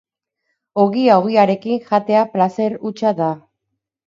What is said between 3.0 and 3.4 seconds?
da.